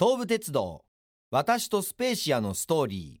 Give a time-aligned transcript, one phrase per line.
[0.00, 0.84] 東武鉄道
[1.32, 3.20] 私とスペーシアのストーリ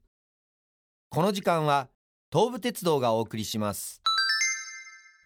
[1.08, 1.88] この時間は
[2.32, 4.00] 東武鉄道がお送りします。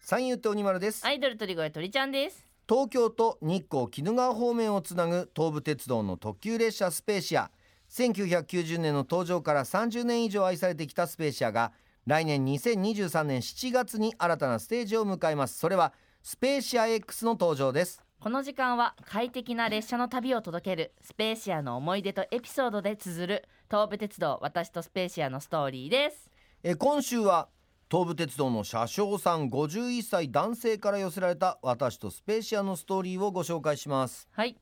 [0.01, 1.05] 三遊亭鬼丸です。
[1.05, 2.47] アイドル鳥越鳥ちゃんです。
[2.67, 7.51] 東京と日光鬼怒川方面をつなぐ東武鉄道の特急列車スペーシア。
[7.91, 11.73] 1990年の登場から30年以上愛されてきたスペーシアが
[12.07, 15.59] 来年2023年7月に新たなステージを迎えます。
[15.59, 26.31] それはスペーシア X の登場ですこの時間は快適な列車の旅を届けるスペーシアの思い出とエピソードで綴る東武鉄道私とスペーシアのストーリーです。
[26.63, 27.49] え今週は
[27.91, 34.29] 東武鉄道の車掌さん51歳男性から寄せられた私とスペーシアのストーリーをご紹介します。
[34.31, 34.57] はい。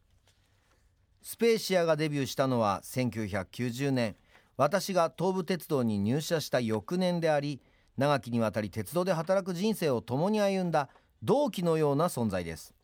[1.20, 4.16] スペーシアがデビューしたのは1990年。
[4.56, 7.60] 私が東武鉄道に入社した翌年であり
[7.98, 10.88] 長きにわたり鉄道で働く人生を共に歩んだ
[11.22, 12.74] 同期のような存在です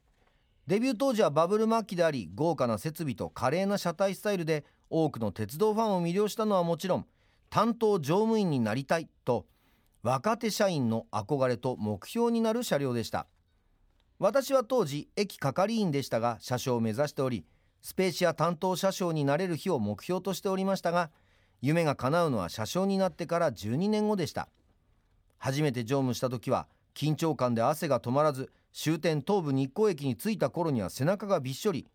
[0.66, 7.06] デビュー当時はバブル末期であり豪華な設備と華麗な車体スタイルで多くの鉄道ファンを魅了したのはもちろん
[7.50, 9.46] 担当乗務員になりたいと
[10.02, 13.26] 若手社員の憧れと目標になる車両でした。
[14.18, 17.44] 私は当時駅係員でしたが車掌を目指しており
[17.82, 21.10] スペーシア担当車掌になれる日を目標としておりましたが
[21.60, 24.48] 夢が叶うのは車掌になってから12年後でした。
[25.38, 31.86] 初めて乗務した時は緊張感で汗が止まらず終点東武日光駅に着いた頃には背中がびっしょり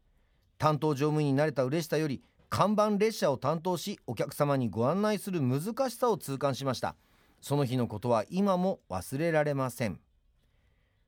[0.57, 6.95] 担当乗務員になれた嬉しさより看板列車を担当しお客様にご案内する難しさを痛感しました。
[7.39, 9.99] その日のことは今も忘れられません。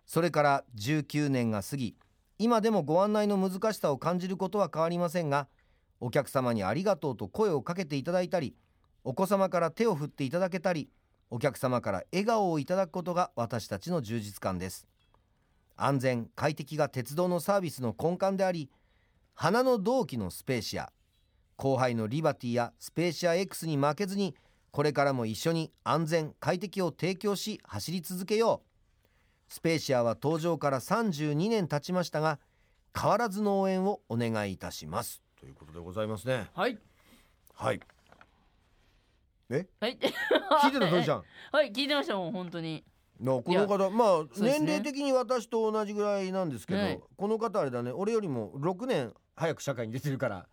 [0.05, 1.95] それから19年が過ぎ
[2.37, 5.47] 今でもご案内の難しさを感じることは変わりませんが
[5.99, 8.55] お客様にありがとうと声をかけていただいたり
[9.03, 10.87] お子様から手を振っていただけたり
[11.31, 14.87] お客様から笑顔をいただくことが私たちの充実感です。
[15.75, 18.69] 安全快適が鉄道のサービスの根幹であり
[19.33, 20.91] 花の同期のスペーシア
[21.55, 24.35] 後輩のリバティやスペーシア X に負けずに
[24.71, 28.73] これからも一緒に安全快適を提供し走り続けよう。
[29.47, 32.39] スペーシアは登場から32年経ちましたが
[32.99, 35.21] 変わらずの応援をお願いいたします。
[35.39, 36.49] ということでございますね。
[36.55, 36.79] はい。
[37.53, 37.79] はい。
[39.51, 39.67] え？
[39.79, 39.97] はい。
[40.63, 41.23] 聞いてた鳥ちゃん。
[41.53, 41.71] はい。
[41.71, 42.83] 聞いてましたもん本当に。
[42.83, 47.91] なこの方まあ、年齢的に私と同じぐらいなんですけど、はいこの方あれだね。
[47.91, 50.47] 俺よりも6年早く社会に出てるから。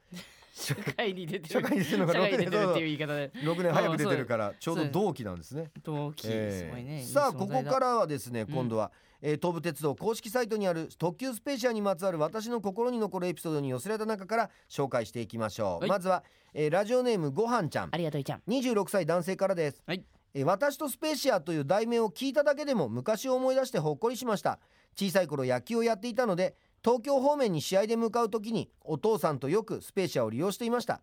[0.52, 1.52] 社会に出てる。
[1.52, 3.30] 社会に出てるのが6社会に出年てるっていう言い方で。
[3.34, 5.70] 6年早く出てるからちょうど同期なんですね。
[5.82, 15.88] 同期えーすごいね、さあここからはですね今度は、えー東武鉄道公式サイトにある特急スペーシアにまつわる私の心に残るエピソードに寄せられた中から紹介していきましょう、はい。
[15.88, 17.88] まずは、えーラジオネームごはんちゃん。
[17.92, 18.42] ありがとういちゃん。
[18.48, 24.60] 26歳男性からです、はいえ私とスペーシアという題名を聞いただけでも昔を思い出してほっこりしました。
[24.96, 31.00] 小さい頃野球をやっていたので東京方面に試合で向かう時にお父さんとよくスペーシアを利用していました。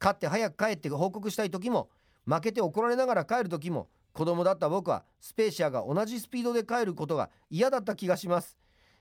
[0.00, 1.88] 勝って早く帰って報告したい時も
[2.26, 8.56] 負けて怒られながら帰る時も子供だった僕はスペーシアが同じスピードで帰ることが嫌だった気がします、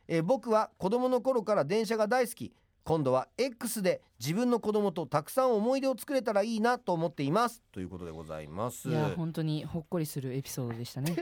[0.07, 2.53] え僕は子供の頃から電車が大好き。
[2.83, 7.63] 今度は X で自分の子供とたくさん思い出を作れたらいいなと思っています。
[7.71, 8.89] ということでございます。
[8.89, 11.15] いや本当にほっこりするエピソードでしたね。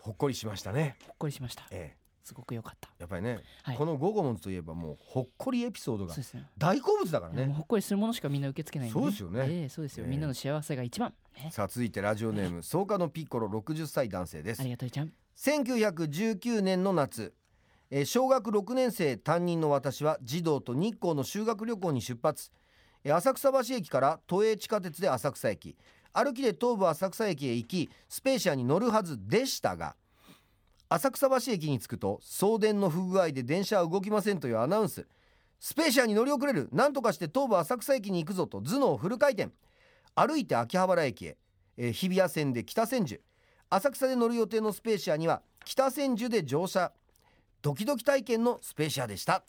[0.00, 0.96] ほっこりしましたね。
[1.06, 1.64] ほっこりしました。
[1.70, 1.98] ええ。
[2.24, 2.90] すごく良かった。
[2.98, 3.76] やっぱりね、はい。
[3.76, 6.14] この午後もんといえばもうほっこりエピソードが
[6.56, 7.46] 大好物だからね。
[7.46, 9.46] もうほっこりするものしかみんな受け付けないんで、そうですよね。
[9.48, 14.60] ええそうですよ、ええみんなの幸せが一番、ね、さあ続いてラジオネーム草加のピッコロ60歳男性です。
[14.60, 17.34] ありがとういちゃん1919年の夏
[17.90, 22.50] えー小学6年生担任の私は児童と日光の修学旅行に出発。
[23.04, 25.76] えー浅草橋駅から都営地下鉄で浅草駅。
[26.12, 29.94] 歩きで東武浅草駅へ行きスペーシアに乗るはずでしたが
[30.88, 35.06] 浅草橋駅に着くと送電の不具合で電車は動きませんというアナウンス。
[35.60, 36.68] スペーシアに乗り遅れる。
[36.72, 39.50] 何とかして東武浅草駅に行くぞと頭脳フル回転。
[40.14, 41.36] 歩いて秋葉原駅へ、
[41.76, 43.20] えー日比谷線で北千住。
[43.70, 46.92] 浅草で乗る予定のスペーシアには北千住で乗車。
[47.60, 49.42] ドキドキ体験のスペーシアでした。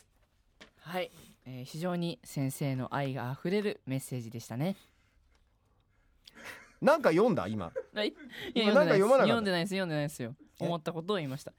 [0.80, 1.12] はい、
[1.46, 4.76] えー非常に先生の愛があふれるメッセージでしたね。
[6.82, 7.48] なんか読んだ？
[7.48, 7.72] 今。
[7.94, 8.14] はい？
[8.56, 9.70] 今なんか読まな読んでないです。
[9.72, 10.36] 読んでないですよ。
[10.60, 10.66] え？
[10.66, 11.54] 思ったことを言いました。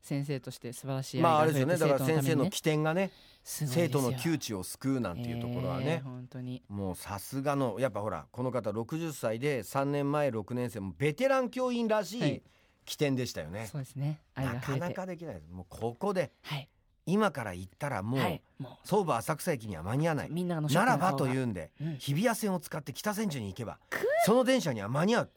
[0.00, 1.76] 先生として素晴らしい愛まああれですよね。
[1.76, 3.10] だから先生のね起点がね
[3.42, 6.62] 生徒の窮地を救うなんていうところはえーね、本当に。
[6.68, 12.42] もうさすがのやっぱほらこの方60歳で3年前6年生もベテラン教員らしはいい
[12.86, 14.20] 起点でしたよね、そうですね。
[14.34, 15.48] なかなかできないです。
[15.50, 16.68] もうここではい。
[17.08, 18.42] 今から行ったらもう、はい。
[18.58, 20.28] も東武浅草駅には間に合わない。
[20.28, 21.96] うみんなのならばというんで、うん。
[21.98, 23.78] 日比谷線を使って北千住に行けば
[24.24, 25.30] その電車には間に合う。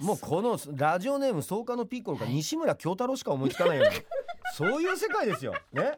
[0.00, 2.34] もうこのラジオネーム草加のピッコロかはい。
[2.34, 3.92] 西村京太郎しか思いつかないような
[4.54, 5.52] そういう世界ですよ。
[5.72, 5.92] ね。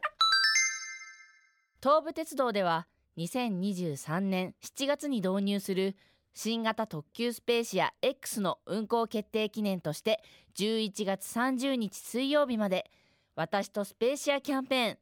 [1.81, 2.87] 東武鉄道では
[3.17, 5.95] 2023年7月に導入する
[6.41, 10.23] 新型特急スペーシア X の運行決定記念として
[10.55, 12.89] 11月30日水曜日まで
[13.35, 14.97] 私とスペーシアキャンペーン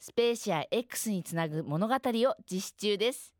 [0.00, 3.32] スペーシア X につなぐ物語を実施中です。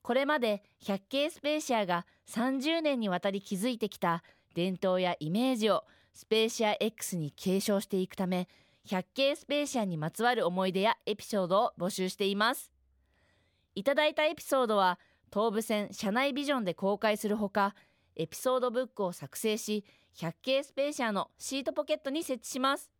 [0.00, 4.22] これまで100系スペーシアが30年にわたり築いてきた
[4.54, 5.84] 伝統やイメージを
[6.14, 8.48] スペーシア X に継承していくため
[8.86, 12.72] 100系スペーシアにまつわる思い出やエピソードを募集しています。
[13.74, 14.98] いただいたエピソードは
[15.34, 17.74] 東武線車内ビジョンで公開するほか
[18.14, 19.84] エピソードブックを作成し
[20.14, 22.92] 百景スペーシアのシートポケットに設置します。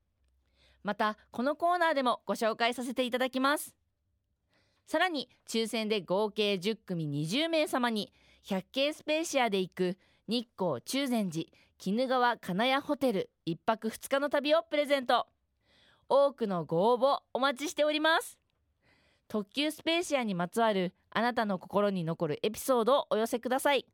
[0.82, 3.72] またこのコーナーでもご紹介させていただきます。
[4.84, 9.96] さらに抽選で合計10組20名様に百景スペーシアで行く
[10.26, 11.44] 日光中禅寺
[11.86, 15.28] 鬼怒川金谷ホテル1泊2日の旅をプレゼント。
[16.08, 18.40] 多くのご応募お待ちしております。
[19.28, 23.86] 特急スペーシアにまつわるあなたの心に残るエピソードをお寄せください。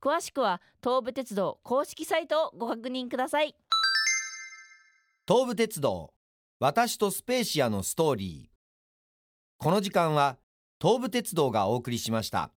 [0.00, 3.56] 詳しくは東武鉄道公式サイトをご確認ください。
[5.28, 6.14] 東武鉄道
[6.60, 8.56] 私とスペーシアのストーリー。
[9.58, 10.38] この時間は
[10.80, 12.52] 東武鉄道がお送りしました。